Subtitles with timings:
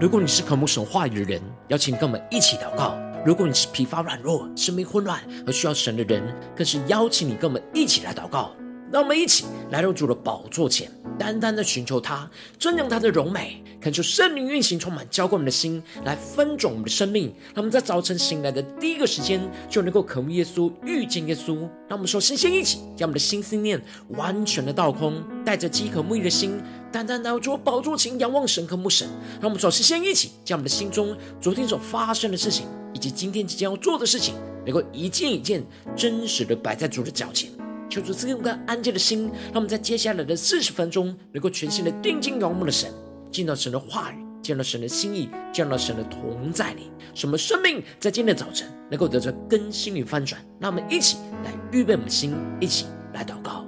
[0.00, 6.22] 如果你是渴慕神话语的人，邀请跟我们一起祷告；如果你是疲乏软弱、生命混乱而需要神的人，
[6.54, 8.52] 更是邀请你跟我们一起来祷告。
[8.92, 17.26] 让我们一起来到主的宝座前，单单的寻求他，瞻仰他的荣美，恳求圣灵运行，充满浇灌我们的心，来分种我们的生命。
[17.52, 21.58] 让我们在早晨醒来的第一个时间，就能够渴慕耶稣，遇见耶稣。
[21.86, 22.78] 让我们说先先一起。
[22.96, 23.78] 将我们的心思念
[24.16, 26.58] 完全的倒空，带着饥渴慕义的心，
[26.90, 29.08] 单单来到主宝座前，仰望神，渴慕神。
[29.40, 35.62] 让我们首先先一起将我们的心中昨天所发生的事情，以及今天即将要做的事情，能够一件一件
[35.94, 37.50] 真实的摆在主的脚前。
[37.90, 42.92] 求主赐给我们安静的心，让我们在接下来的四十分钟，能够全心的定睛仰望的神，
[43.30, 50.40] 见到神的话语，见到神的心意，见到神的同在里，什么生命在今天的早晨能够得着更新与翻转。
[50.58, 53.67] 让我们一起来预备我们的心，一起来祷告。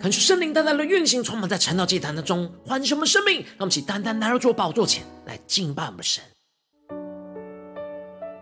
[0.00, 6.22] 恳求圣灵单单的运行，充满在晨祷祭坛当中，唤醒我们生命，让我们起单单来到主宝座前来敬拜我们的神。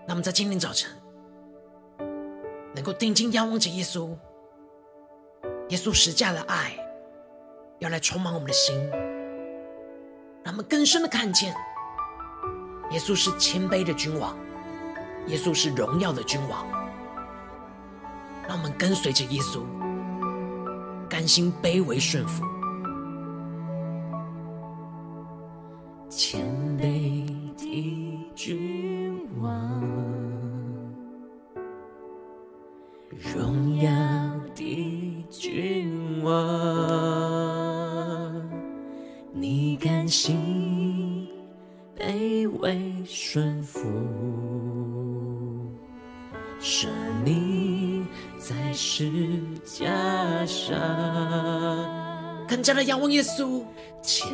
[0.07, 0.91] 那么在今天早晨，
[2.75, 4.15] 能够定睛仰望着耶稣，
[5.71, 6.77] 耶稣十架的爱
[7.79, 8.77] 要来充满我们的心，
[10.45, 11.55] 让我们更深的看见，
[12.91, 14.37] 耶稣是谦卑的君王，
[15.29, 16.67] 耶稣是荣耀的君王，
[18.47, 19.63] 让我们跟随着耶稣。
[21.27, 22.45] 心卑微顺服，
[26.09, 26.41] 前
[52.77, 53.63] 的仰望耶稣，
[54.03, 54.29] 谦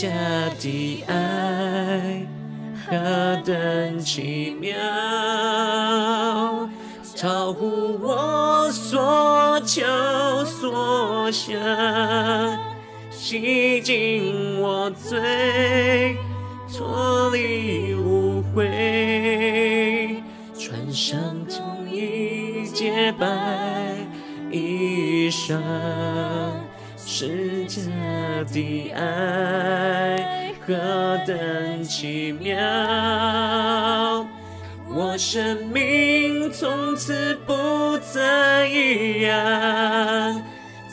[0.00, 0.08] 下
[0.58, 2.26] 的爱
[2.86, 4.74] 何等奇妙，
[7.14, 9.82] 超乎我所求
[10.46, 11.52] 所想，
[13.10, 16.16] 洗净我罪，
[16.74, 20.16] 脱离污秽，
[20.58, 23.26] 穿上公义洁白
[24.50, 25.60] 衣裳。
[27.20, 27.82] 世界
[28.50, 30.72] 的爱何
[31.26, 32.56] 等奇妙，
[34.88, 39.36] 我生命从此不再一样，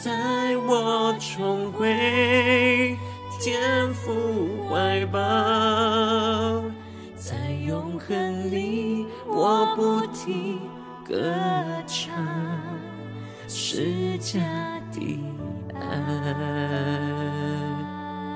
[0.03, 2.97] 在我重回
[3.39, 5.19] 天父怀抱，
[7.15, 10.59] 在永恒里我不停
[11.07, 11.33] 歌
[11.87, 12.13] 唱，
[13.47, 14.41] 世界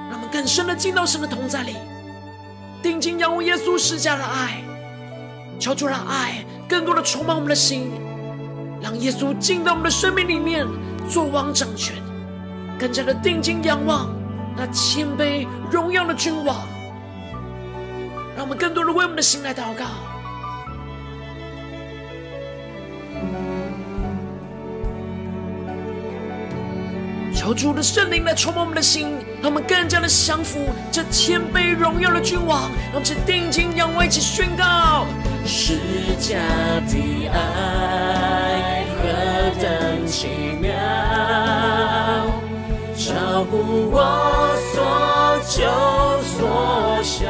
[0.09, 1.75] 让我们更深的进到神的同在里，
[2.81, 4.61] 定睛仰望耶稣施加的爱，
[5.59, 7.91] 求主让爱更多的充满我们的心，
[8.81, 10.67] 让耶稣进到我们的生命里面，
[11.09, 11.95] 作王掌权，
[12.79, 14.09] 更加的定睛仰望
[14.57, 16.67] 那谦卑荣耀的君王，
[18.35, 19.85] 让我们更多的为我们的心来祷告。
[27.41, 32.69] 求主的圣灵来充满我们的心，让我们更加的降服这谦卑荣耀的君王。
[32.93, 35.07] 让我们定睛仰望，一起宣告：
[35.43, 35.79] 世
[36.19, 36.37] 家
[36.85, 39.07] 的爱何
[39.59, 40.27] 等奇
[40.61, 40.71] 妙，
[42.95, 45.65] 超乎我所求
[46.37, 47.25] 所想，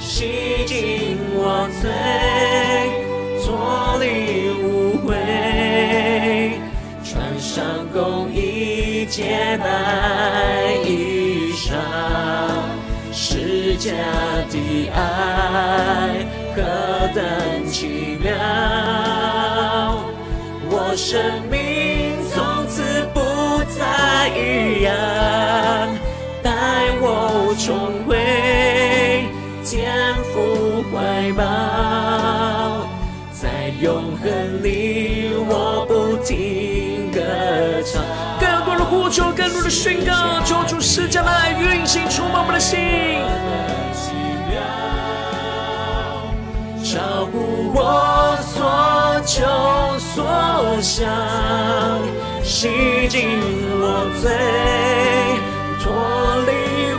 [0.00, 1.90] 洗净我罪，
[9.12, 11.74] 洁白衣裳，
[13.12, 13.90] 十架
[14.48, 16.24] 的爱
[16.56, 16.62] 何
[17.14, 17.22] 等
[17.66, 18.32] 奇妙！
[20.70, 21.20] 我生
[21.50, 23.20] 命从此不
[23.70, 24.94] 再一样，
[26.42, 26.50] 带
[27.02, 28.16] 我重回
[29.62, 29.92] 天
[30.32, 32.88] 父怀抱，
[33.30, 37.20] 在永恒里我不停歌
[37.84, 38.21] 唱。
[39.12, 42.78] 呼求更多的宣告，求主施加的爱运行充满我们的心。
[46.82, 49.44] 照顾我所求
[49.98, 51.06] 所想，
[52.42, 53.28] 洗净
[53.82, 54.32] 我罪，
[55.82, 55.92] 脱
[56.48, 56.50] 离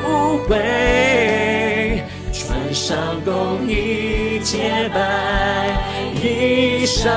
[0.06, 2.96] 污秽，穿上
[3.26, 5.76] 公义洁白
[6.22, 7.10] 衣裳，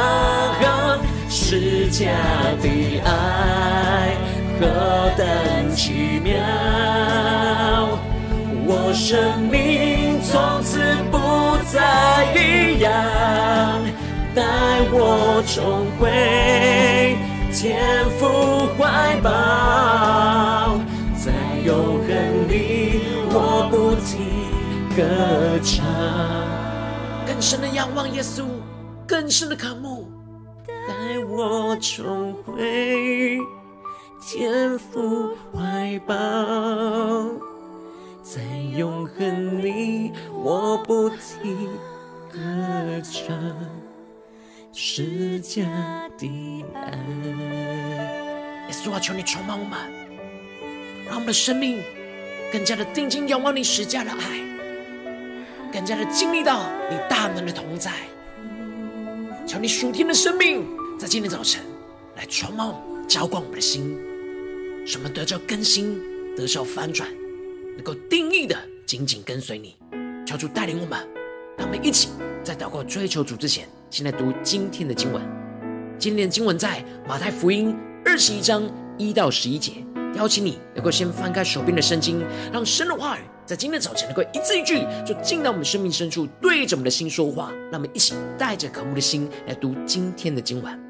[1.29, 2.07] 十架
[2.63, 4.17] 的爱。
[4.61, 6.35] 何等奇妙！
[8.69, 10.81] 我生命从此
[11.11, 11.17] 不
[11.71, 12.91] 再一样，
[14.35, 14.43] 带
[14.91, 17.17] 我重回
[17.53, 20.81] 天父怀抱，
[21.15, 21.31] 在
[21.65, 24.11] 永恒里我不停
[24.97, 25.03] 歌
[25.63, 25.87] 唱。
[27.27, 28.45] 更深的仰望耶稣，
[29.07, 30.11] 更深的渴慕，
[30.67, 33.39] 带我重回。
[34.29, 36.15] 天父怀抱，
[38.25, 38.43] 在
[38.77, 41.69] 永恒里，我不停
[42.29, 42.41] 歌
[43.03, 43.39] 唱，
[44.73, 45.63] 十架
[46.19, 46.91] 的爱。
[48.67, 49.79] 耶稣啊，求你充满我们，
[51.07, 51.81] 让我们的生命
[52.53, 54.41] 更加的定睛仰望你十架的爱，
[55.73, 57.93] 更加的经历到你大能的同在。
[59.47, 60.67] 求你属天的生命
[60.99, 61.63] 在今天早晨
[62.17, 62.75] 来充满、
[63.07, 63.97] 浇灌我们的心。
[64.87, 66.01] 什么得着更新，
[66.37, 67.09] 得着翻转，
[67.75, 68.57] 能够定义的
[68.87, 69.75] 紧紧跟随你，
[70.25, 70.97] 求主带领我们，
[71.59, 72.11] 让我们一起
[72.45, 75.21] 在祷告追求主之前，先来读今天的经文。
[75.99, 77.75] 今天的经文在马太福音
[78.05, 78.63] 二十一章
[78.97, 79.73] 一到十一节。
[80.15, 87.53] 邀请你能够先翻开手边的圣经，让神的话语在今天早晨能够一字一句，就进到我们生命深处，对着我们的心说话。
[87.73, 90.86] 让我们一起带着渴慕的心来读今天的经文。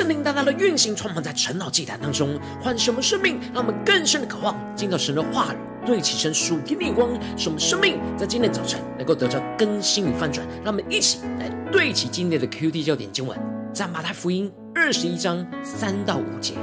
[0.00, 10.46] 圣灵大大的运行，充满在晨祷祭坛当中，唤醒我们生命，让我们更深的渴望进到神的话语，对齐神属天的光，使我们生命在今天早晨能够得到更新与翻转。
[10.64, 13.38] 让我们一起来对齐今天的 QT 焦点经文，
[13.74, 16.54] 在马太福音二十一章三到五节：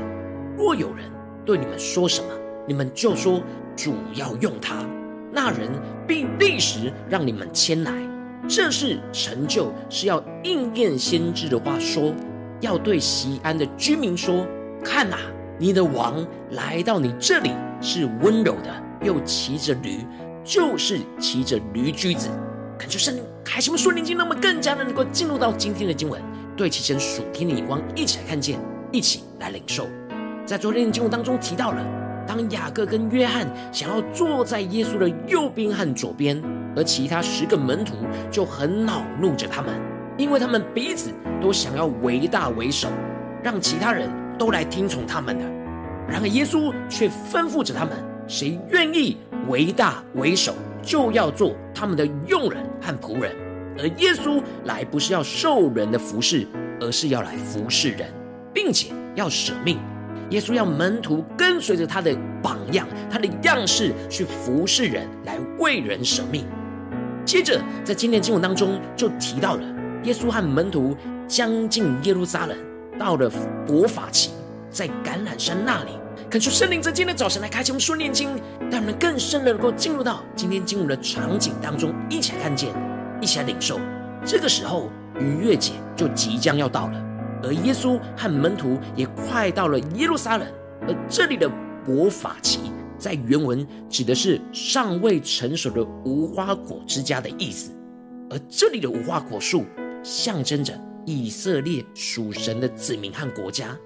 [0.57, 1.05] 若有人
[1.45, 2.29] 对你们说什么，
[2.67, 3.43] 你们就说
[3.75, 4.83] 主要用他，
[5.31, 5.69] 那人
[6.07, 7.93] 必立时让你们迁来。
[8.49, 12.15] 这是成就，是要应验先知的话说。
[12.59, 14.45] 要对西安的居民说
[14.83, 15.17] ：“看呐，
[15.59, 20.05] 你的王来到你这里，是温柔的，又骑着驴，
[20.43, 22.29] 就是骑着驴驹子。”
[22.77, 26.21] 感谢圣灵，开什么属灵经，让我们更加的能够进入到今天的经文，
[26.55, 28.59] 对齐神属天的眼光，一起来看见，
[28.91, 29.87] 一起来领受。
[30.45, 31.83] 在昨天的经文当中提到了，
[32.27, 36.41] 当雅各跟约翰想要坐在耶稣的右边和左边，
[36.75, 37.95] 而其他十个门徒
[38.31, 39.73] 就很恼怒着他们。
[40.17, 42.89] 因为他们彼此都想要为大为首，
[43.43, 45.45] 让其他人都来听从他们的。
[46.09, 47.93] 然而耶稣却吩咐着他们：
[48.27, 53.35] 谁愿意为大为首，就要做他们的佣人和仆人。
[53.77, 56.47] 而耶稣来不是要受人的服侍，
[56.81, 58.11] 而是要来服侍人，
[58.53, 59.77] 并且要舍命。
[60.31, 66.43] 耶稣要门徒跟随着他的榜样、他的样式去服侍人，来为人舍命。
[67.23, 69.76] 接着在今天经文当中就提到了。
[70.03, 70.95] 耶稣和门徒
[71.27, 72.57] 将近耶路撒冷，
[72.97, 73.29] 到了
[73.65, 74.31] 伯法其，
[74.69, 75.91] 在橄榄山那里，
[76.29, 78.29] 恳求圣灵在今天的早晨来开启我们顺念经，
[78.69, 82.73] 让我们更深的能够进入到今天经文的场景当中，一起来看见，
[83.21, 83.79] 一起来领受。
[84.25, 84.89] 这个时候，
[85.19, 87.05] 逾越节就即将要到了，
[87.43, 90.47] 而耶稣和门徒也快到了耶路撒冷，
[90.87, 91.49] 而这里的
[91.85, 97.71] 伯法其，在原文指的是尚未成熟的无花果之家的意思，
[98.29, 99.65] 而这里的无花果树。
[100.07, 100.73] 象征着
[101.05, 103.77] 以色列属神的子民和国家，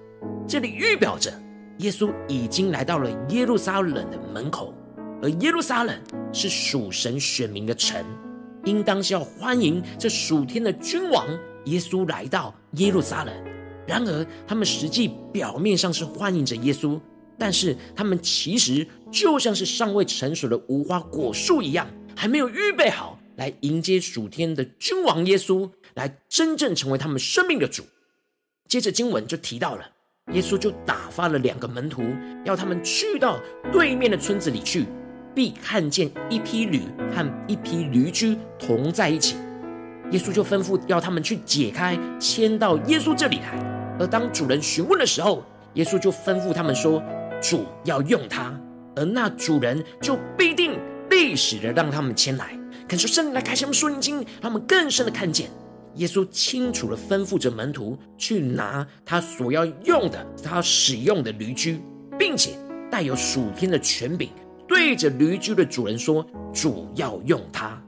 [0.46, 1.32] 这里预表着
[1.78, 4.72] 耶稣已经来到了耶路撒冷的门口，
[5.20, 6.00] 而耶路撒冷
[6.32, 8.06] 是属神选民的城，
[8.66, 11.26] 应当是要欢迎这属天的君王
[11.64, 13.34] 耶稣来到耶路撒冷。
[13.84, 17.00] 然而，他们实际表面上是欢迎着耶稣，
[17.36, 25.70] 但是他们其实就像是尚未成熟的无花果树一样，还没有预备好来迎接属天的君王耶稣。
[25.94, 27.84] 来真正成为他们生命的主。
[28.66, 29.84] 接着经文就提到了，
[30.32, 32.02] 耶稣就打发了两个门徒，
[32.46, 33.38] 要他们去到
[33.70, 34.86] 对面的村子里去，
[35.34, 36.80] 必看见一匹驴
[37.14, 39.36] 和一匹驴驹同在一起。
[40.12, 43.58] 耶稣就吩咐要他们去解开，牵到耶稣这里来。
[44.00, 47.02] 而当主人询问的时候，耶稣就吩咐他们说
[47.42, 48.58] ：“主要用他。”
[48.96, 50.78] 而那主人就必定
[51.10, 52.58] 立时的让他们牵来。
[52.92, 55.48] 恳求圣灵来开启我们属灵经，让他们更深的看见。
[55.94, 61.80] 耶稣清楚的吩咐着门徒去拿他所要用的、他使用的驴驹，
[62.18, 62.50] 并且
[62.90, 64.28] 带有属天的权柄，
[64.68, 66.22] 对着驴驹的主人说
[66.52, 67.82] ：“主要用它。”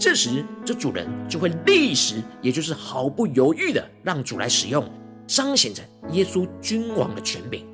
[0.00, 4.82] 这时，这主人就会立时，也就是毫不犹豫的让主来使用，
[5.26, 7.66] 彰显着耶稣君王的权柄。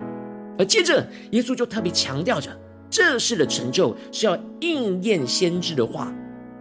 [0.59, 2.51] 而接着，耶稣就特别强调着，
[2.91, 6.13] 这事的成就是要应验先知的话，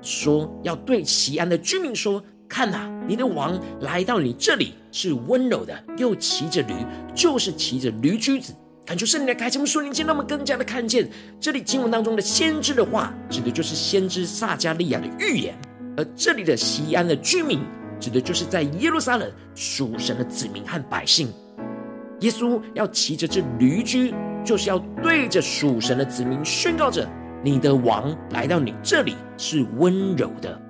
[0.01, 2.24] 说要对西安的居民说。
[2.50, 6.74] 看呐，你的王来到你这里，是温柔的，又骑着驴，
[7.13, 8.54] 就是骑着驴驹子。
[8.86, 11.10] 感觉圣灵的开启，我们属灵经，让我们更加的看见
[11.42, 15.56] 这里经文当中的先知的话，指的就是先知撒迦利亚的预言；
[15.98, 17.60] 而这里的西安的居民，
[18.00, 21.27] 指的就是在耶路撒冷属神的子民和百姓。
[22.22, 27.06] 耶稣要骑着这驴驹，就是要对着属神的子民宣告着：
[27.44, 30.62] 你的王来到你这里，是温柔的。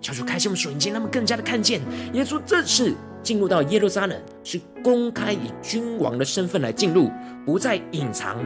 [0.00, 1.80] 求主开启我们属灵经，让我们更加的看见
[2.12, 7.10] 耶稣这次进入到耶路撒冷，是公开以君王的身份来进入，
[7.44, 8.36] 不再隐藏。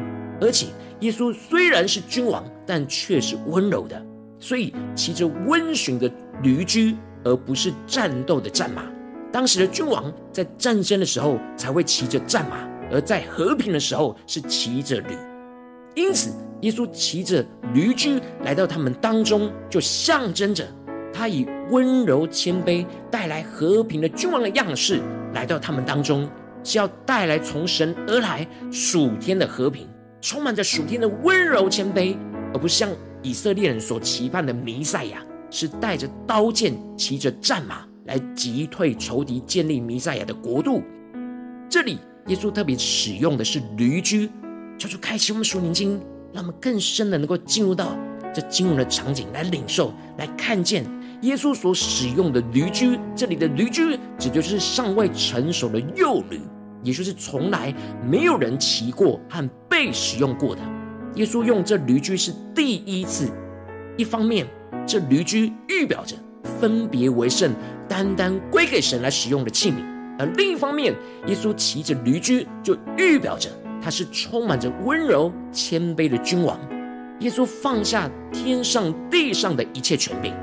[0.40, 0.66] 而且
[1.00, 4.00] 耶稣虽然是君王，但却是温柔的，
[4.38, 6.10] 所以骑着温驯的
[6.42, 8.82] 驴驹，而不是战斗的战马。
[9.30, 12.56] 当时的君王在战争的时候才会骑着战马，
[12.90, 15.16] 而在和平的时候是骑着驴。
[15.94, 20.66] 因此，耶稣骑着驴驹来到他们当中，就象征着。
[21.12, 25.00] 他以温柔谦卑带来和平的君王的样式
[25.34, 26.28] 来到他们当中，
[26.62, 29.88] 是要带来从神而来属天的和平，
[30.20, 32.16] 充满着属天的温柔谦卑，
[32.54, 32.88] 而不是像
[33.22, 35.18] 以色列人所期盼的弥赛亚，
[35.50, 40.82] 是带着刀剑、骑着战马来击退仇敌、建立弥赛亚的国度。
[41.68, 41.98] 这里
[42.28, 44.30] 耶稣特别使用的是驴驹，
[44.78, 46.00] 叫做开启我们属灵经，
[46.32, 47.96] 让我们更深的能够进入到
[48.34, 50.84] 这经文的场景来领受、来看见。
[51.22, 56.40] 耶稣所使用的驴驹，这里的驴驹指的就是尚未成熟的幼驴，
[56.82, 60.62] 也就是从来没有人骑过和被使用过的。
[61.16, 63.30] 耶稣用这驴驹是第一次，
[63.98, 64.46] 一方面
[64.86, 66.16] 这驴驹预表着
[66.58, 67.52] 分别为圣、
[67.86, 69.84] 单单归给神来使用的器皿；
[70.18, 70.94] 而另一方面，
[71.26, 73.50] 耶稣骑着驴驹就预表着
[73.82, 76.58] 他是充满着温柔谦卑的君王。
[77.20, 80.34] 耶稣放下天上地上的一切权柄，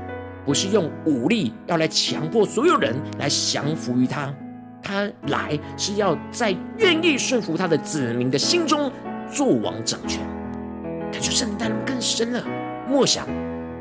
[0.44, 4.32] 不是用武力要来强迫所有人来降服于他，
[4.82, 8.92] 他来是要在愿意顺服他的子民的心中
[9.28, 10.20] 做王掌权。
[11.10, 12.44] 感觉圣诞更深了，
[12.88, 13.26] 默想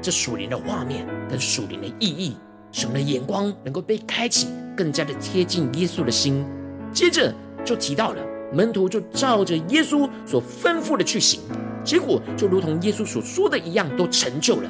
[0.02, 2.36] 这属灵的画面跟属灵的意义，
[2.72, 6.44] 使我们的眼光能够被开启，更加的贴近耶稣的心。
[6.92, 7.32] 接着
[7.64, 8.22] 就提到了
[8.54, 11.42] 门徒就照着耶稣所吩咐的去行。
[11.84, 14.70] 结果就如同耶稣所说的一样，都成就了。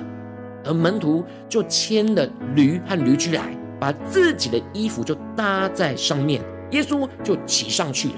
[0.63, 6.41] 而门徒就牵了驴和驴驹来，把自己的衣服就搭在上面，
[6.71, 8.15] 耶稣就骑上去了。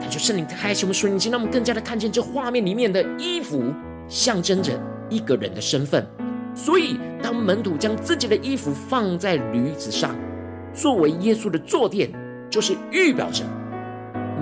[0.00, 3.62] 感就圣灵开启我们属灵心，让我们更加的看见这画面里面的衣服
[4.08, 4.72] 象征着
[5.08, 6.06] 一个人的身份。
[6.54, 10.16] 所以，当门徒将自己的衣服放在驴子上，
[10.72, 12.10] 作为耶稣的坐垫，
[12.48, 13.44] 就是预表着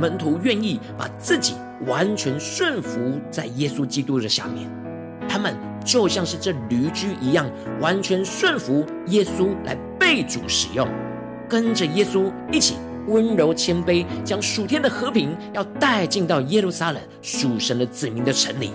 [0.01, 1.55] 门徒愿意把自己。
[1.87, 4.71] 完全顺服在耶稣基督的下面，
[5.29, 5.55] 他们
[5.85, 10.89] 就像是这驴驹一样，完全顺服耶稣来被主使用，
[11.47, 12.77] 跟着耶稣一起
[13.09, 18.71] 温柔谦卑，将属天的和平要带进到耶路撒冷属神的子民的城里。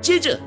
[0.00, 0.38] 接着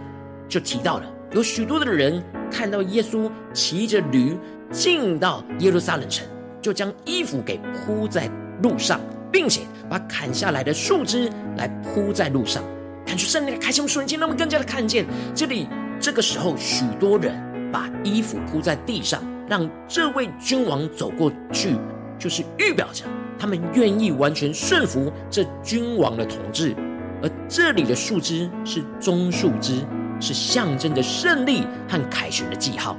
[0.48, 4.38] 就提到了，有许多的人看到耶稣骑着驴
[4.72, 6.26] 进到耶路撒冷城，
[6.62, 8.30] 就将衣服给铺在
[8.62, 9.02] 路上。
[9.32, 12.64] 并且把砍下来的树枝来铺在路上，
[13.06, 15.68] 感觉圣灵的开启瞬间，让我们更加的看见这里。
[16.00, 17.36] 这个时候，许多人
[17.74, 21.76] 把衣服铺在地上，让这位君王走过去，
[22.18, 23.04] 就是预表着
[23.38, 26.74] 他们愿意完全顺服这君王的统治。
[27.22, 29.86] 而这里的树枝是棕树枝，
[30.22, 32.96] 是象征着胜利和凯旋的记号。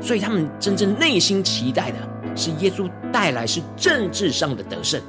[0.00, 1.98] 所以他们真正内心期待的
[2.34, 5.00] 是耶稣带来是政治上的得胜。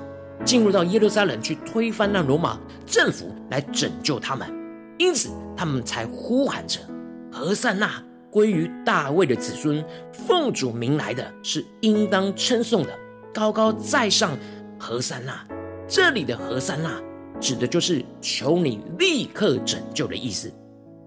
[0.44, 4.48] 进入到耶路撒冷去推翻那罗马政府，来拯救他们，
[4.98, 6.80] 因此他们才呼喊着
[7.32, 7.90] ：“何塞那
[8.30, 12.90] 归于大卫的子孙，奉主名来的是应当称颂的，
[13.34, 14.38] 高高在上，
[14.80, 15.34] 何塞那。”
[15.88, 17.02] 这里的何塞那
[17.40, 20.50] 指的就是求你立刻拯救的意思，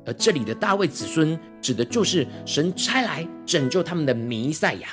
[0.05, 4.88] 而这里的大卫子孙指的就是神差来拯救他们的弥赛亚。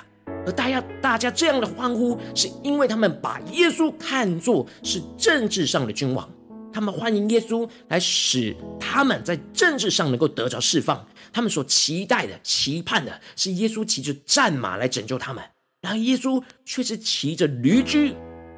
[0.46, 6.28] 而大家大家这样的欢呼，是因为他们把耶稣看作是政治上的君王，
[6.74, 11.06] 他们欢迎耶稣来使他们在政治上能够得着释放。
[11.34, 15.44] 他们所期待的、期盼的是耶稣骑着战马来拯救他们，
[15.82, 18.16] 然而耶稣却是骑着驴驹，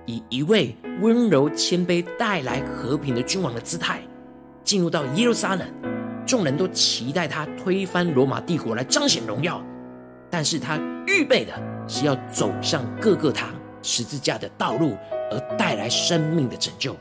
[0.07, 4.01] 以一位温柔谦卑、带来和平的君王的姿态
[4.63, 5.67] 进入到耶路撒冷。
[6.25, 9.61] 众人都期待他推翻罗马帝国来彰显荣耀，
[10.31, 11.72] 但是他预备的。
[11.87, 13.49] 是要走上各个他
[13.81, 14.95] 十字架的道路，
[15.31, 16.95] 而带来生命的拯救。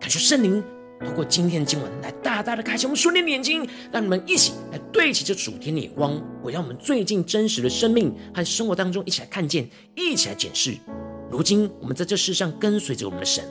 [0.00, 0.62] 感谢圣灵
[1.04, 10.76] 透过今天的经文来大大的开启我们属灵的眼睛，让你们一起来对齐这主天的眼光，回到我们最近真实的生命和生活当中，一起来看见，一起来检视。
[11.30, 13.44] 如今我们在这世上跟随着我们的神，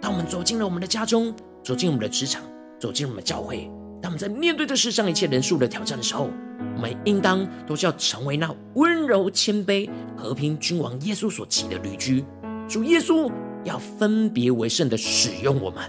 [0.00, 2.42] 当我们走进了我们的家中，走进我们的职场，
[2.80, 6.30] 走进我们的教会，当我们在面对这世上一切人数的挑战的时候。
[6.74, 12.24] 我们应当都是要成为那温柔谦卑、和平君王耶稣所骑的驴駒。
[12.68, 13.30] 主耶稣
[13.64, 15.82] 要分别为圣的使用我们，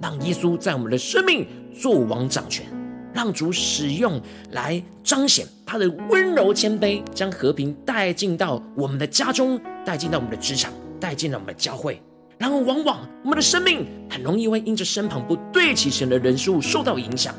[0.00, 2.66] 让耶稣在我们的生命做王掌权，
[3.14, 12.02] 让主使用来彰显他的温柔谦卑，将和平带进到我们的家中，带进到我们的职场，带进到我们的教会。
[12.38, 17.34] 然后，往往我们的生命很容易会因着身旁不对齐神的人事物受到影响。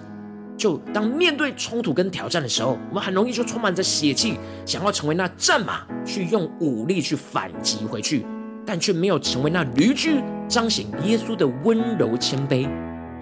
[0.60, 8.26] 就当面对冲突跟挑战的时候，我们很容易就充满着血气，想要成为那战马，去用武力去反击回去，
[8.66, 12.70] 但却没有成为那驴驹，彰显耶稣的温柔谦卑。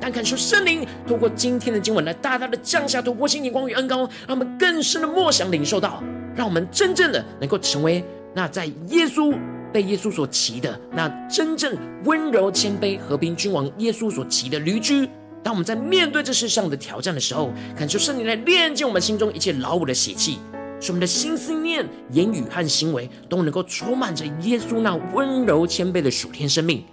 [0.01, 3.97] 但感受圣灵透过今天的经文来大大的降下突破性眼光与恩膏，
[4.27, 6.03] 让我们更深的默想领受到，
[6.35, 9.37] 让我们真正的能够成为那在耶稣
[9.71, 15.07] 被耶稣所骑的那真正温柔谦卑和平君王耶稣所骑的驴驹。
[15.43, 20.39] 当我们在面对这世上的挑战的时候，恳求圣灵来炼净我们心中一切老我的血气，
[20.81, 26.83] 使我们的心思念、言语和行为都能够充满着耶稣那温柔谦卑的属天生命，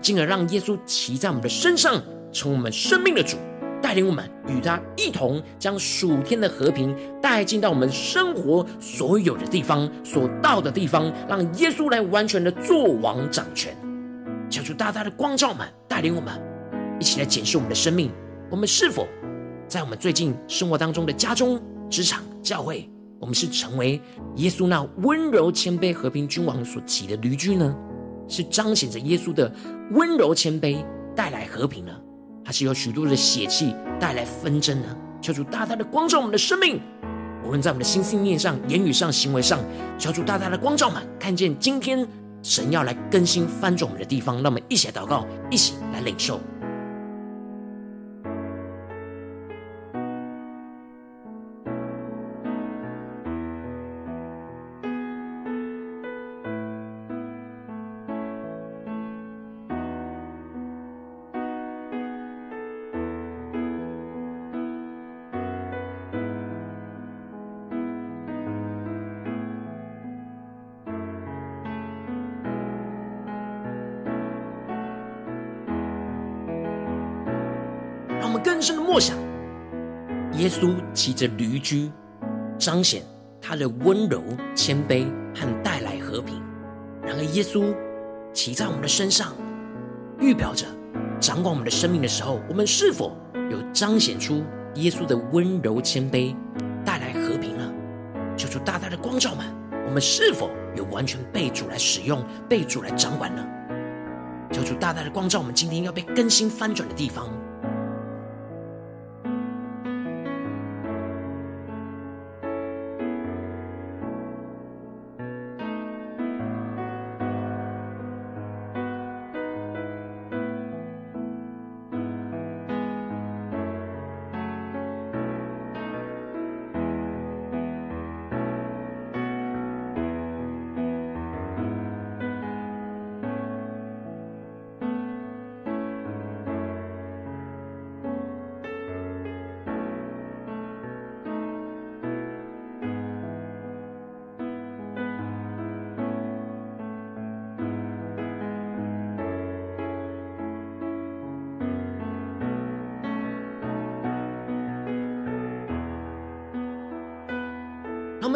[0.00, 3.36] 进而让耶稣骑在我们的身上，成我们生命的主，
[3.82, 13.76] 带领我们与他一同将属天的和平带进到我们生活所有的地方、所到的地方，让耶稣来完全的作王掌权。
[14.48, 16.32] 求主大大的光照我们，带领我们
[17.00, 18.10] 一起来检视我们的生命，
[18.50, 19.06] 我们是否
[19.68, 24.00] 在我们最近生活当中的家中、职场、教会，我们是成为
[24.36, 27.76] 耶稣那温柔谦卑、和平君王所骑的驴驹呢？
[28.26, 29.50] 是彰显着耶稣的
[29.92, 30.84] 温柔谦卑
[31.14, 31.92] 带来和平呢？
[32.44, 34.96] 还是有许多的血气带来纷争呢？
[35.20, 36.80] 求主大大的光照我们的生命，
[37.44, 39.60] 无论在我们的心思念上、言语上、行为上，
[39.98, 42.06] 求主大大的光照们，看见今天
[42.42, 46.40] 神要来更新翻转我们的地方，让我们一起来祷告，一起来领受。
[80.58, 81.88] 稣骑着驴驹，
[82.58, 83.04] 彰显
[83.40, 84.20] 他的温柔、
[84.56, 86.42] 谦卑和带来和平。
[87.00, 87.72] 然而，耶稣
[88.32, 89.32] 骑在我们的身上，
[90.18, 90.66] 预表着
[91.20, 93.16] 掌管我们的生命的时候，我们是否
[93.52, 94.42] 有彰显出
[94.74, 96.34] 耶稣的温柔、谦卑，
[96.84, 97.72] 带来和平呢？
[98.36, 99.46] 求主大大的光照们，
[99.86, 103.46] 我们是否有完全被主来使用、被主来掌管呢？
[104.50, 107.28] 求主大大的光照我们，今天要被更新翻转的地方。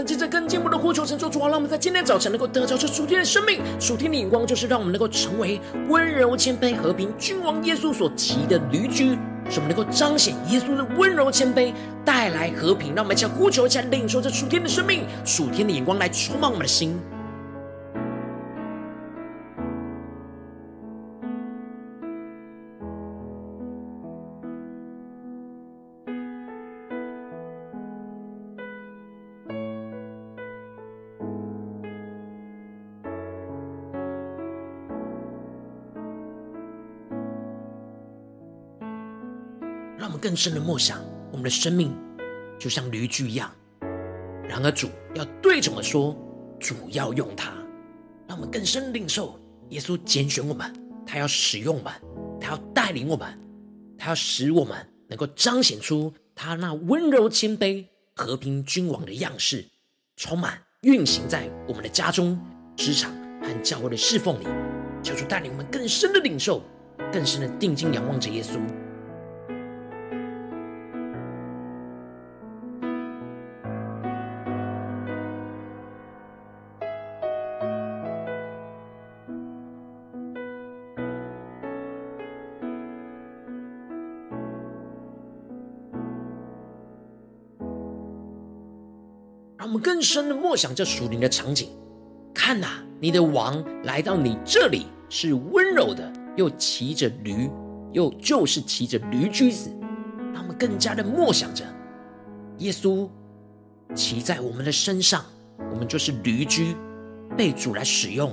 [0.03, 9.17] 们接着更进一步的呼求神说主啊，让我们在今天早晨能够得着这属天的生命，属天的眼光，就是让我们能够成为温柔、谦卑、和平君王耶稣所骑的驴驹，
[9.49, 11.73] 使我们能够彰显耶稣的温柔、谦卑，
[12.05, 12.93] 带来和平。
[12.97, 16.99] 让我们一起呼求，一起领受这属天的生命、属天的眼光来充满我们的心。
[40.23, 41.93] 更深的默想，我们的生命
[42.57, 43.51] 就像驴驹一样。
[44.49, 46.17] 然而主要对着我们说
[46.61, 47.53] ：“主要用它，
[48.29, 49.37] 让我们更深领受
[49.71, 50.73] 耶稣拣选我们，
[51.05, 51.93] 他要使用我们，
[52.41, 53.37] 他要带领我们，
[53.99, 54.77] 他要使我们
[55.09, 59.67] 能够彰显出他那温柔谦卑、和平君王的样式，
[60.17, 62.39] 充满运行在我们的家中、
[62.77, 64.47] 职场和教会的侍奉里。
[65.03, 66.63] 求主带领我们更深的领受，
[67.13, 68.61] 更深的定睛仰望着耶稣。”
[90.03, 91.69] 深的默想这属灵的场景，
[92.35, 92.67] 看呐、
[93.01, 97.49] 你的王来到你这里是温柔的，又骑着驴，
[97.93, 99.71] 又就是骑着驴驹子。
[100.33, 101.65] 让我们更加的默想着，
[102.59, 103.09] 耶稣
[103.95, 105.25] 骑在我们的身上，
[105.71, 106.75] 我们就是驴驹，
[107.37, 108.33] 被主来使用，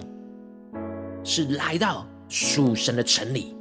[1.24, 3.56] 是来到属神的城里，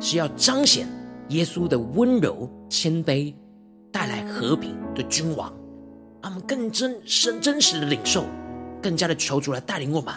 [0.00, 0.86] 是要彰显
[1.28, 3.34] 耶稣的温柔谦卑，
[3.92, 5.52] 带来和平的君王。
[6.26, 8.24] 让我们更真深真实的领受，
[8.82, 10.12] 更加的求主来带领我们，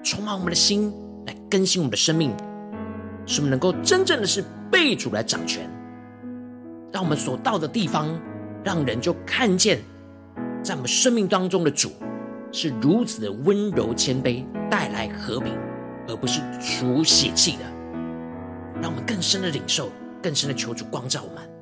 [0.00, 0.94] 充满我们的心，
[1.26, 2.32] 来更新我们的生命，
[3.26, 5.68] 使我们能够真正的是被主来掌权。
[6.92, 8.08] 让我们所到的地方，
[8.62, 9.80] 让人就看见，
[10.62, 11.90] 在我们生命当中的主
[12.52, 15.52] 是如此的温柔谦卑，带来和平，
[16.06, 17.64] 而不是属血气的。
[18.80, 19.90] 让我们更深的领受，
[20.22, 21.53] 更深的求主光照我们。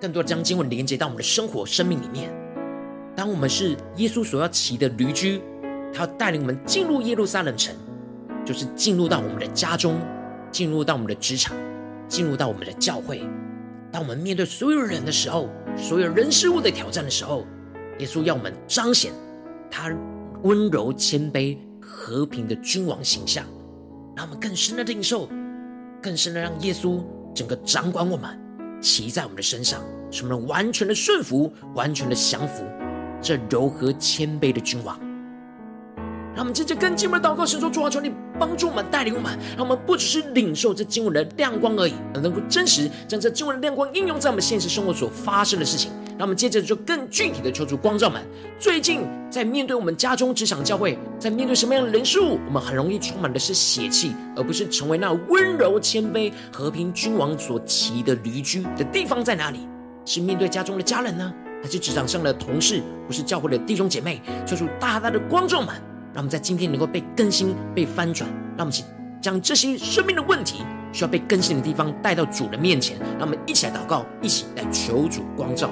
[0.00, 2.32] 更多将经文连接到我们的生活、生命里面。
[3.14, 5.42] 当我们是耶稣所要骑的驴驹，
[5.92, 7.74] 他要带领我们进入耶路撒冷城，
[8.44, 10.00] 就是进入到我们的家中，
[10.50, 11.54] 进入到我们的职场，
[12.08, 13.22] 进入到我们的教会。
[13.92, 17.44] 当我们面对所有人的时候，所有人事物的挑战的时候，
[17.98, 19.12] 耶稣要我们彰显
[19.70, 19.94] 他
[20.44, 23.44] 温柔谦卑、和平的君王形象，
[24.16, 25.28] 让我们更深的领受，
[26.00, 28.38] 更深的让耶稣整个掌管我们，
[28.80, 32.64] 骑在我们的身上，使我们完全的顺服，完全的降服
[33.20, 34.98] 这柔和谦卑的君王。
[36.32, 45.90] 让我们接着跟进我们的祷告，神说：“主啊，求你帮助我们，带领我们，让我们不只是领受这经文的亮光而已，而能够真实将这经文的亮光应用在我们现实生活所发生的事情。
[46.20, 48.20] 那我们接着就更具体的求主光照们。
[48.58, 59.60] 最近在面对我们家中、职场、教会，在面对什么样的人事物，我们很容易充满的是血气，而不是成为那温柔、谦卑、和平君王所骑的驴驹的地方在哪里？
[60.04, 64.20] 是面对家中的家人呢，还是职场上的同事，不是教会的弟兄姐妹？
[64.46, 65.74] 求主大大的光照们。”
[66.12, 68.28] 让我们在今天能够被更新、被翻转。
[68.58, 68.72] 让我们
[69.22, 70.56] 将这些生命的问题
[70.92, 72.98] 需要被更新的地方带到主的面前。
[73.16, 75.70] 让我们一起来祷告，一起来求主光照。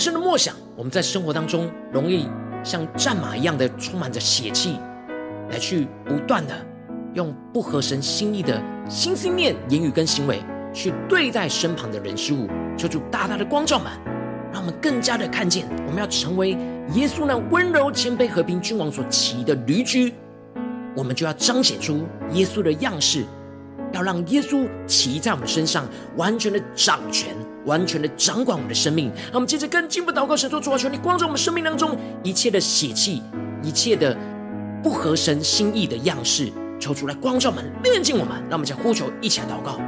[0.00, 2.26] 深的默想，我们在生活当中容易
[2.64, 4.78] 像战马一样的充满着血气，
[5.50, 6.54] 来去不断的
[7.12, 8.58] 用不合神心意的
[8.88, 10.40] 心、思念、言语跟行为
[10.72, 12.48] 去对待身旁的人事物。
[12.78, 13.92] 求主大大的光照们，
[14.50, 16.52] 让我们更加的看见，我们要成为
[16.94, 20.14] 耶稣那温柔、谦卑、和平君王所骑的驴驹，
[20.96, 23.22] 我们就要彰显出耶稣的样式，
[23.92, 25.86] 要让耶稣骑在我们身上，
[26.16, 27.36] 完全的掌权。
[27.66, 33.22] 完全的掌管我们的生命，让我们接着跟进一步祷告，神说：主啊，求你光照我们生命当中一切的血气，
[33.62, 34.16] 一切的
[34.82, 38.40] 不合神心意的样式，求主来光照我们，炼净我们。
[38.48, 39.80] 让我们再呼求，一起来祷告。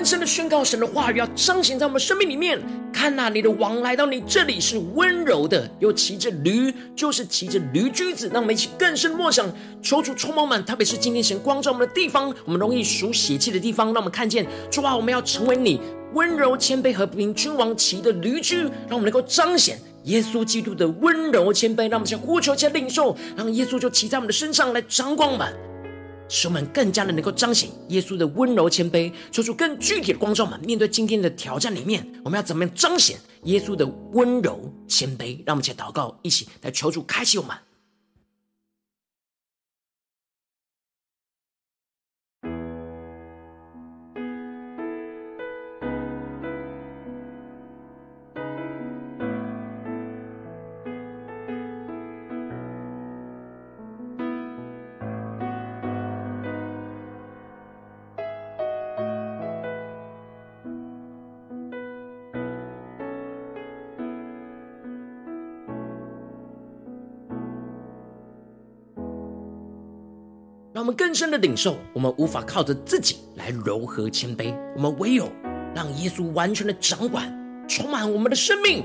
[0.00, 2.58] 更深的宣告神的话语，要彰显在我们生命里面。
[2.90, 8.30] 看呐，你的王来到你这里是温柔的，又骑着驴，就是骑着驴驹子。
[8.32, 9.46] 让我们一起更深默想，
[9.82, 15.78] 求主充满满，特别是今天神光照我们的地方，我们容易属血气的地方，让我们看见主啊，我们要成为你
[16.14, 18.56] 温柔谦卑和平君王骑的驴驹，
[18.88, 21.90] 让我们能够彰显耶稣基督的温柔谦卑。
[21.90, 25.54] 让我们先呼求，先领受，让耶稣就骑在我们的身上来掌管我们。
[26.30, 30.58] 使我们更加的能够彰显耶稣的温柔谦卑，说出更具体的光照们。
[30.60, 35.42] 面对今天的挑战里面，我们要怎么样彰显耶稣的温柔谦卑？
[35.44, 37.54] 让我们一起祷告，一起来求主开启我们。
[70.80, 75.28] 让我们更深的领受，我们无法靠着自己来柔和谦卑，我们唯有
[75.74, 77.30] 让耶稣完全的掌管，
[77.68, 78.82] 充满我们的生命，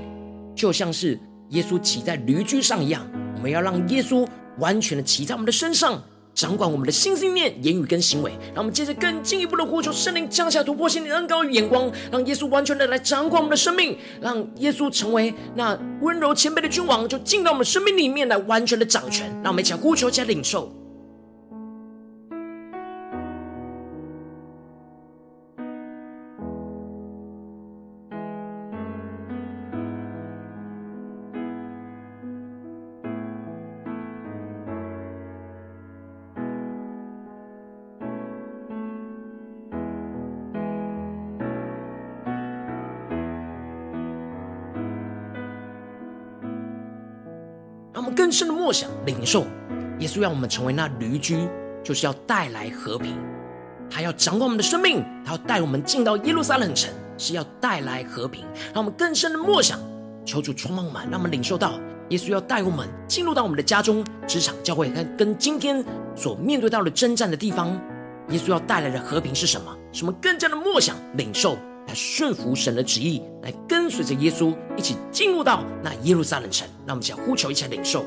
[0.54, 1.18] 就像是
[1.52, 3.10] 耶稣骑在驴驹上一样。
[3.38, 4.28] 我们要让耶稣
[4.58, 6.04] 完全的骑在我们的身上，
[6.34, 8.34] 掌管我们的心、思念、言语跟行为。
[8.54, 19.32] 让我们接着更进一步的呼求圣灵降下突破性的恩膏与眼光，让耶稣完全的来掌管我们的生命，让耶稣成为那温柔谦卑的君王，就进到我们生命里面来完全的掌权。
[19.42, 20.70] 让我们一起呼求加领受。
[48.66, 49.46] 默想领受，
[50.00, 51.48] 耶稣让我们成为那驴驹，
[51.84, 53.16] 就是要带来和平。
[53.92, 58.44] 他要掌管我们的生命，他要带我们进到耶路撒冷城，是要带来和平。
[58.74, 59.80] 让我们更深的默想，
[60.26, 61.74] 求主充满我们，让我们领受到
[62.10, 67.80] 耶稣要带我们进入到我们的家中、职场、教会，跟跟今天所面对到的征战的地方，
[68.30, 69.78] 耶稣要带来的和平是什么？
[69.92, 71.56] 什么更加的默想领受，
[71.88, 76.68] 来顺服神的旨意，来跟随着耶稣一起进入到那耶路撒冷城。
[76.88, 78.04] 让我们一起呼求，一起领受。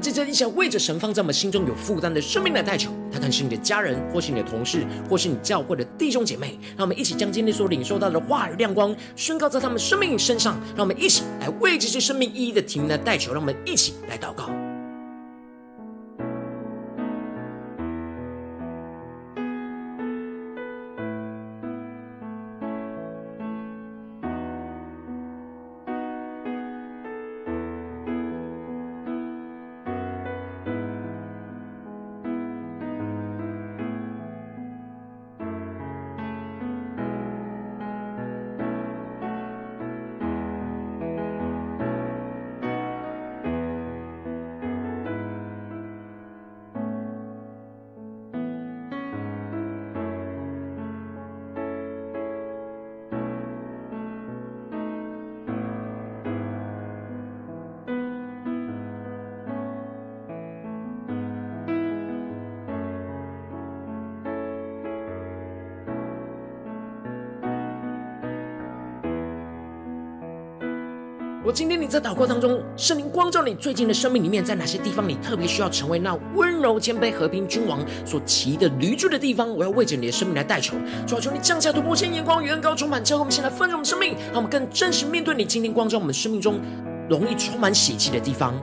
[0.00, 6.58] 们接着一起为着神放在我们心中有负担的生命来代求，他可能是你的家人，或是你的同事，或是你教会的弟兄姐妹。
[6.74, 10.58] 让我们一起将今天所领受到的话语亮光宣告在他们生命身上。
[10.74, 13.34] 让我们一起来为这些生命意义的题目来代求。
[13.34, 14.48] 让我们一起来祷告。
[71.52, 79.50] 今天你在祷告当中，圣灵光照你最近的生命里面，在哪些地方你特别需要成为那温柔谦卑和平君王所骑的驴驹的地方？
[79.50, 85.44] 我要为着你的生命来代求，主啊，求你降下突破性眼光，远高充满，叫我们先来丰盛我们生命，让我们更真实面对你。
[85.44, 86.60] 今天光照我们生命中
[87.08, 88.54] 容易充满血气的地方，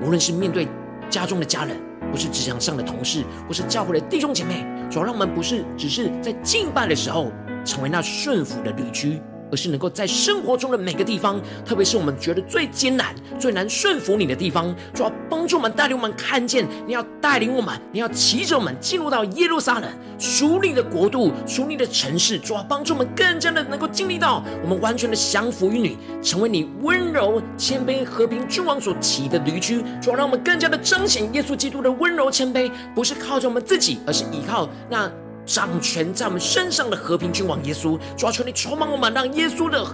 [0.00, 0.66] 无论是面对
[1.10, 1.76] 家中的家人，
[2.10, 7.30] 不是职场上的同事，或是教会的弟兄姐妹，主要让我们不是只是在敬拜的时候
[7.64, 9.20] 成为那顺服的驴驹。
[9.50, 35.10] 而是能够在生活中的每个地方，特别是我们觉得最艰难、最难顺服你的地方，主要帮助我们带领我们看见，你要带领我们，你要骑着我们进入到耶路撒冷属你的国度、属你的城市，主要帮助我们更加的能够经历到我们完全的降服于你，成为你温柔、谦卑、和平君王所骑的驴驹，主要让我们更加的彰显耶稣基督的温柔谦卑，不是靠着我们自己，而是依靠那。
[35.46, 39.86] 掌权在我们身上的和平君王耶稣，主要求你充满我们，让耶稣的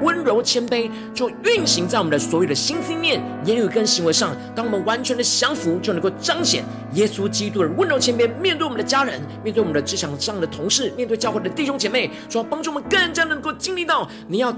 [0.00, 4.36] 温柔谦卑就运行在我们的所有的心思念、言语跟行为上。
[4.54, 8.30] 当我们完全的降服，就能够彰显耶稣基督的温柔谦卑。
[8.38, 14.56] 面对我们的家人，面对我们的职场上的同事，面对教会的弟兄姐妹，主要帮助我们更加能够经历到你要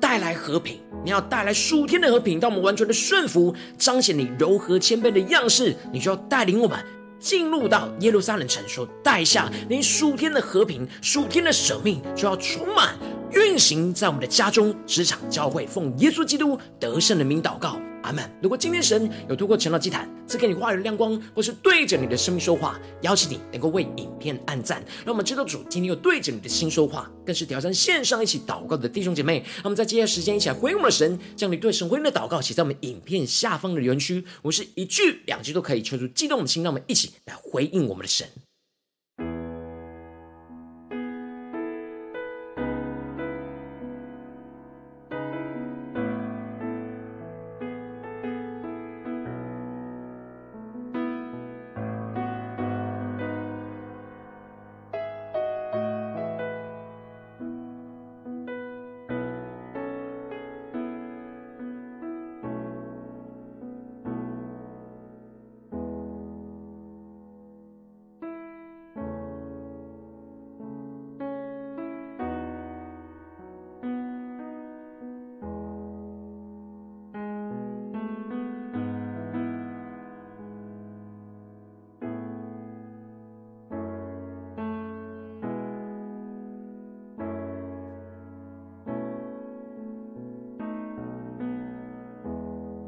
[0.00, 2.40] 带来和平，你要带来数天的和平。
[2.40, 6.76] 当我们完全的顺服，彰显你柔和谦卑的样式，你就要带领我们。
[7.22, 12.98] 进入到耶路撒冷城，所带下连数天的和平、数天的舍命，就要充满
[13.30, 17.78] 运行在我们的家中、职场、教会，奉耶稣基督得胜的名祷告。
[18.02, 18.28] 阿门。
[18.42, 29.44] 如果今天神有透过晨祷祭坛赐给你话语的亮光，或是对着你的生命说话，邀请你能够为影片按赞，让我们知道主今天又对着你的心说话，更是挑战线上一起祷告的弟兄姐妹。
[29.62, 38.26] 那么在接下来时间一起来回应我们的神，将你对神回应的祷告写在我们影片下方的留言区，我是一句两句都可以，求出激动的心，让我们一起来回应我们的神。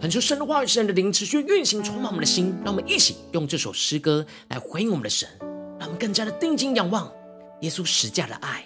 [0.04, 2.54] 恳求神的话语、神的灵持续运行，充满我们的心。
[2.62, 5.26] 让我们一起用这首诗歌来回应我们的神，
[5.78, 7.10] 让我们更加的定睛仰望
[7.62, 8.62] 耶稣十架的爱，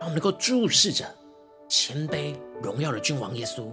[0.00, 1.04] 我们能够注视着
[1.68, 3.70] 谦卑荣耀的君王耶稣，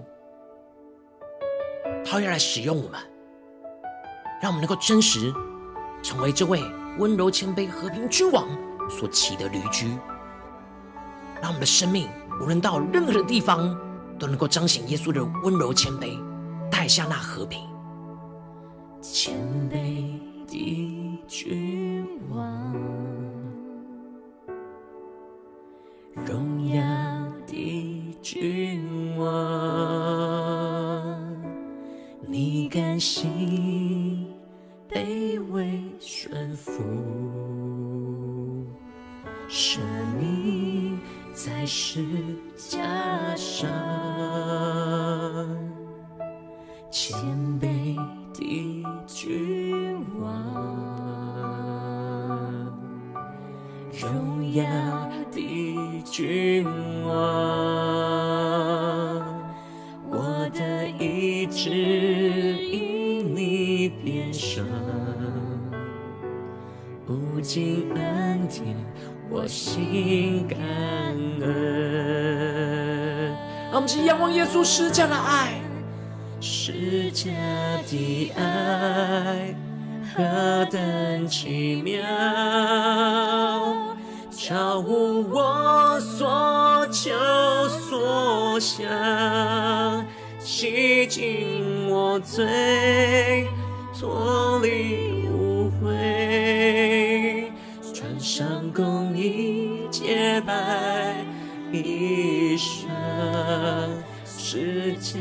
[2.04, 3.00] 他要来使用我们，
[4.42, 5.34] 让我们能够真实
[6.04, 6.62] 成为这位
[7.00, 8.46] 温柔谦卑和平君王
[8.90, 9.88] 所起的驴驹，
[11.42, 12.10] 让我们的生命
[12.42, 13.74] 无论到任何的地方。
[14.20, 16.18] 都能够彰显耶稣的温柔谦卑，
[16.72, 17.62] 带下那和平。
[19.02, 19.36] 谦
[19.70, 22.74] 卑的君王，
[26.26, 26.82] 荣耀
[27.46, 29.26] 的君王，
[32.26, 34.26] 你甘心
[34.90, 36.82] 卑微顺服，
[39.50, 39.82] 舍
[40.18, 40.73] 命
[41.64, 42.04] 在十
[42.58, 42.82] 架
[43.38, 43.70] 上，
[46.92, 47.18] 谦
[47.58, 47.96] 卑
[48.34, 50.30] 的君王，
[53.98, 54.66] 荣耀
[55.32, 56.66] 的君
[57.06, 57.14] 王，
[60.10, 64.66] 我的意志因你变伤，
[67.08, 68.76] 无尽恩典，
[69.30, 70.23] 我心
[73.84, 75.60] 们去仰望耶稣施加的爱，
[76.40, 77.30] 施加
[77.86, 79.54] 的爱
[80.16, 82.02] 何等奇妙，
[84.32, 87.12] 超乎我所求
[87.90, 88.88] 所想，
[90.40, 93.50] 洗净我罪，
[105.14, 105.20] 下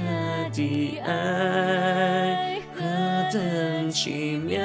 [0.55, 2.81] 的爱何
[3.31, 4.63] 等奇妙，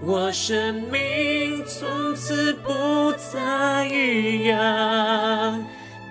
[0.00, 4.56] 我生命从此不再一样，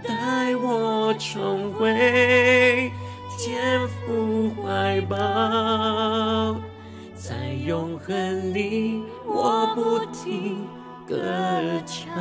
[0.03, 2.91] 带我重回
[3.37, 5.15] 天父怀抱，
[7.15, 10.67] 在永恒里我不停
[11.07, 11.15] 歌
[11.85, 12.13] 唱，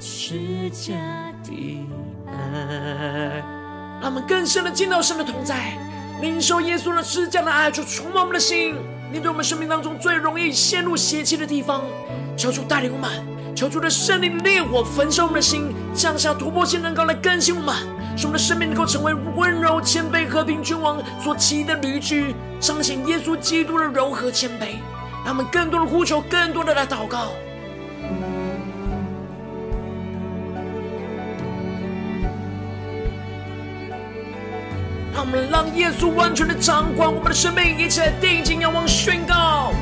[0.00, 0.94] 十架
[1.54, 1.86] 的
[2.26, 3.42] 爱，
[4.00, 5.78] 让我们更深的见到神的同在，
[6.20, 8.74] 领受耶稣的施加的爱，就充满我们的心。
[9.12, 11.82] 面对我们生命当中最容易陷入邪气的地方，
[12.36, 13.10] 求主带领我们，
[13.54, 17.74] 求主的圣灵烈火焚烧我们的心，降下突破性能高来更新我们，
[18.16, 24.78] 使我们的生命能够成为温柔谦卑和平君王所骑的驴驹，彰显耶稣基督的柔和谦卑。
[25.24, 27.28] 让我们更多的呼求，更多的来祷告。
[35.24, 39.72] 我们让耶稣完全的掌管我们的生命，一起来定睛仰望宣告。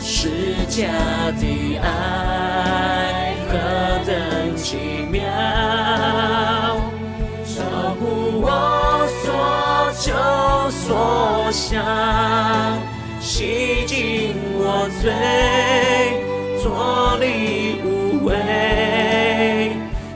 [0.00, 0.86] 十架
[1.40, 3.58] 的爱何
[4.06, 4.76] 等奇
[5.10, 5.24] 妙，
[7.44, 10.14] 超乎我所求
[10.70, 11.82] 所想，
[13.20, 15.10] 洗净我罪，
[16.62, 18.30] 脱离污秽，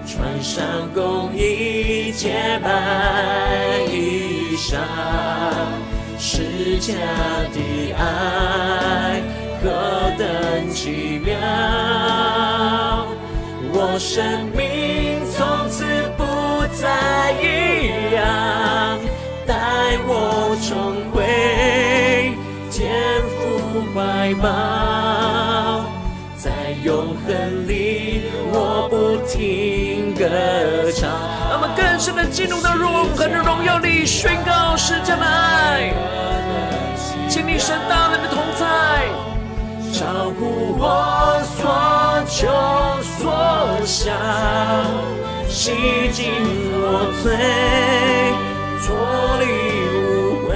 [0.06, 0.64] 穿上
[0.94, 2.70] 公义洁白
[4.80, 4.84] 衣
[6.18, 6.94] 裳，十架
[7.52, 7.58] 的
[7.96, 9.22] 爱
[9.62, 9.70] 何
[10.18, 10.24] 等
[10.70, 11.36] 奇妙，
[13.72, 14.22] 我生
[14.56, 15.84] 命从此
[16.16, 16.24] 不
[16.74, 18.20] 再一样，
[19.46, 19.52] 带
[20.06, 20.70] 我重
[21.12, 21.18] 回
[22.70, 22.78] 天
[23.28, 23.38] 父
[23.94, 23.98] 怀
[24.42, 25.84] 抱，
[26.36, 26.50] 在
[26.84, 26.88] 永
[27.26, 27.28] 恒
[27.68, 28.22] 里
[28.52, 28.94] 我不
[29.26, 29.38] 停
[30.28, 31.08] 歌唱。
[31.48, 35.94] 让我们更深的进入到永恒的荣耀里，宣告十架的爱，
[37.28, 39.08] 经历神大能的同在，
[39.92, 42.46] 超乎我所求
[43.02, 44.14] 所想，
[45.48, 45.72] 洗
[46.12, 46.32] 净
[46.82, 47.32] 我罪，
[48.84, 48.88] 脱
[49.40, 49.44] 离
[49.96, 49.98] 污
[50.48, 50.52] 秽，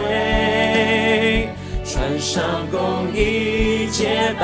[1.84, 4.42] 穿上公义洁白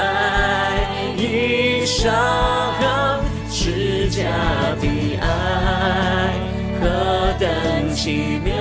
[1.16, 2.10] 衣裳，
[3.50, 4.22] 十架
[4.80, 4.82] 的
[8.03, 8.55] 奇妙，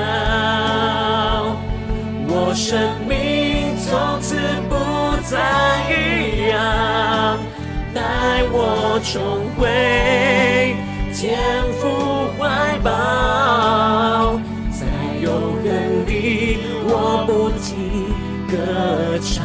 [2.27, 2.77] 我生
[3.07, 4.35] 命从此
[4.67, 4.75] 不
[5.29, 5.39] 再
[5.89, 7.39] 一样，
[7.95, 10.75] 带我重回
[11.15, 11.39] 天
[11.79, 11.87] 父
[12.37, 14.37] 怀抱，
[14.77, 14.85] 在
[15.21, 15.31] 永
[15.63, 15.65] 恒
[16.05, 18.11] 里我不停
[18.51, 19.41] 歌唱，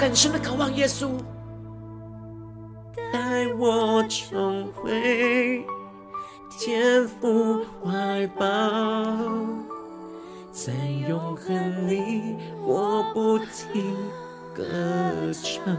[0.00, 1.10] 更深的渴望耶稣，
[3.12, 5.64] 带我重回。
[6.62, 8.46] 天父怀抱，
[10.52, 10.74] 在
[11.08, 13.96] 永恒里我不停
[14.54, 14.62] 歌
[15.32, 15.74] 唱，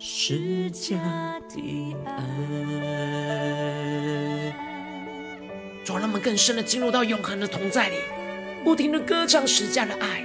[0.00, 0.96] 十架
[1.48, 2.18] 的爱。
[5.84, 7.98] 主让我们更深的进入到永恒的同在里，
[8.64, 10.24] 不停的歌唱十架的爱。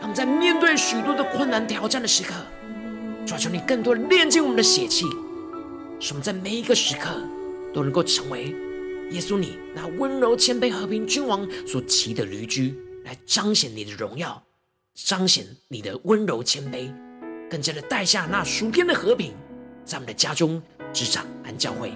[0.00, 2.32] 让我们在面对许多的困难挑战的时刻，
[3.26, 5.04] 主求你更多的炼净我们的血气，
[6.00, 7.20] 使我们在每一个时刻
[7.76, 8.54] 都能够成为
[9.10, 12.74] 耶稣你那温柔谦卑和平君王所骑的驴驹，
[13.04, 14.42] 来彰显你的荣耀，
[14.94, 16.90] 彰显你的温柔谦卑，
[17.50, 19.34] 更加的带下那属天的和平，
[19.84, 21.92] 在我们的家中、职场和教会。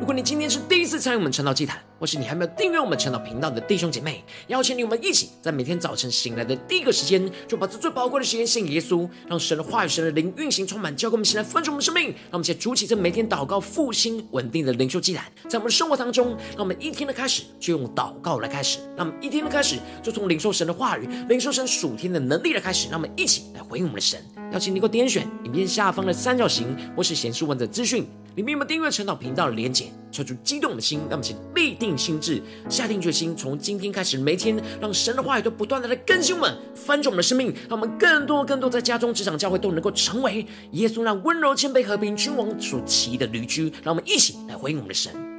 [0.00, 12.06] 如果你今天是第一次参与我们晨祷祭坛，或是你还没有订阅我们晨祷频道的弟兄姐妹，邀请你我们一起在每天早晨醒来的第一个时间，就把这最宝贵的时间献给耶稣，让神的话语、神的灵运行充满，交给我们，起来分盛我们生命。
[12.06, 24.18] 让我们先筑起这每天祷告复兴稳定的灵修祭坛，在我们的生活当中，让我们一天的开始就用祷告来开始，让我们一天的开始就从领受神的话语、领受神属天的能力来开始，让我们一起来回应我们的神。
[24.52, 28.06] 邀请你给我点选影片下方的三角形，或是显示文字资讯。
[28.36, 29.92] 里面有没有订阅晨祷频道的连结？
[30.10, 43.72] 敲出激动的心，让我们请立定心智，下定决心，从今天开始，每天让神的话语都不断的来更新我们，翻转我们的生命，让我们更多更多在家中、职场、教会都能够成为耶稣那温柔、谦卑、和平君王所骑的驴驹。
[43.82, 45.29] 让我们一起来回应我们的神。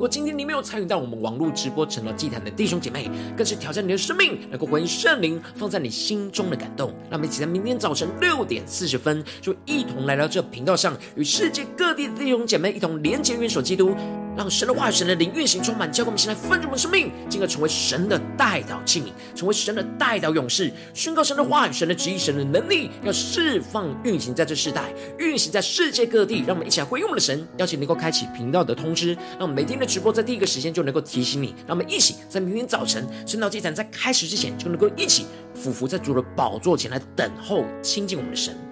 [0.00, 6.90] 如果今天你没有参与到我们网络直播成了祭坛的弟兄姐妹，更是挑战你的生命，能够回应圣灵放在你心中的感动。
[7.10, 13.94] 那么一起在明天早晨六点四十分，就一同来到这频道上，与世界各地的弟兄姐妹一同连接、元首基督。
[14.36, 19.06] 让神的话语、神的灵运行充满，教给我们，现在分盛我们生命，进而成为神的代祷器皿，
[19.36, 26.44] 成为神的代祷勇士，宣告神的话语、神的旨意、神的能力，要释放运行在这世代，运行在世界各地。
[26.46, 31.54] 让我们一起来回应我们的神，邀请能够开启频道的通知，让我们每天的直播在第一个时间就能够提醒你。
[31.66, 38.69] 让我们一起在明天早晨晨祷祭坛在开始之前，就能够一起俯伏在主的宝座前来等候亲近我们的神。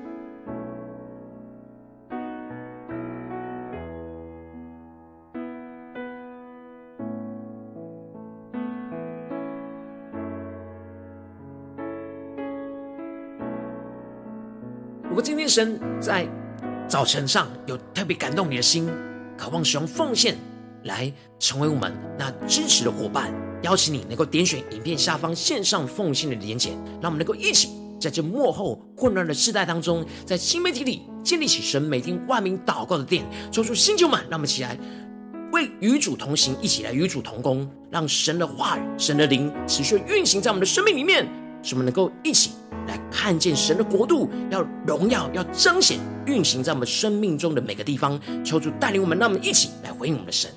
[15.48, 16.28] 神在
[16.86, 18.88] 早晨上有特别感动你的心，
[19.36, 20.36] 渴望使用奉献
[20.84, 23.32] 来成为我们那支持的伙伴，
[23.62, 26.70] 邀请你能够点选影片下方线上奉献的连结，
[27.00, 27.70] 让我们能够一起
[28.00, 34.78] 在这幕后混乱的世代当中，在新媒体里建立起神每天万名祷告的殿，抽出新旧满，让我们起来
[35.52, 41.26] 为与主同行，一起来与主同工，让神的话语、神的灵持续运行在我们的生命里面，
[41.62, 42.52] 使我们能够一起。
[42.86, 48.18] 来看见神的国度，要荣耀，要彰显，运行在我们生命中的每个地方。
[48.42, 50.50] 求主带领我们，让我们一起来回应我们的神。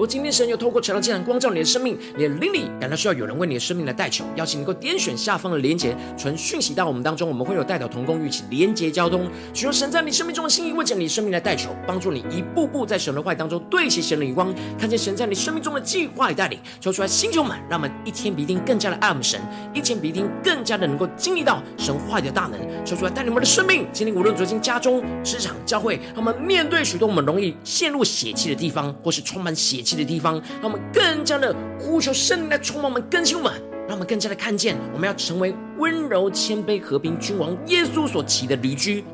[0.00, 19.38] 如果今天神又透过晨祷祭坛光照你的生命，你的灵里感到需要有人为你的生命来代求，邀请能够点选下方的连结，传讯息到我们当中，我们会有代表同工一起连结交通，寻求神在你生命中的心意，为着你生命来代求，帮助你一步步在神的话当中对齐神的眼光，看见神在你生命中的计划与带领，求出来星球们，让我们一天比一天更加的爱我们神，
[19.74, 29.89] 一天比一天更加的能够经历到神话语的大能，求出来带领我们的生命，今天无论走进家中、职场、教会，他们面对许多我们容易陷入血气的地方，或是充满血气。
[29.96, 33.52] 的地方，让我们更加的呼求圣灵来充满我们，更新我们，
[33.86, 39.04] 让我们更加的看见，我们要成为温柔谦卑和平君王耶稣所骑的驴驹，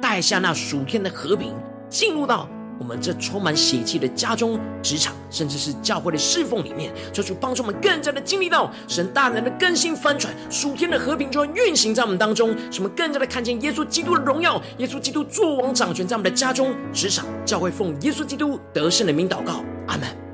[0.00, 1.54] 带下那属天的和平，
[1.88, 2.48] 进入到
[2.78, 19.64] 我们这充满血气的家中、职场，甚至是教会的侍奉里面，求主帮助我们更加的经历到神大能的更新翻转，属天的和平就要运行在我们当中，什么更加的看见耶稣基督的荣耀，耶稣基督作王掌权在我们的家中、职场、教会，奉耶稣基督得胜的名祷告。
[19.86, 20.27] 阿门。